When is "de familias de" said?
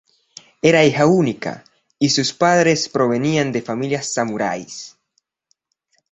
3.51-4.13